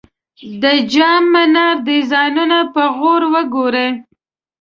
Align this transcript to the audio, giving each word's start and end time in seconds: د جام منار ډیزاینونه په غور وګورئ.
د 0.61 0.63
جام 0.93 1.23
منار 1.33 1.75
ډیزاینونه 1.87 2.59
په 2.73 2.83
غور 2.97 3.21
وګورئ. 3.33 3.89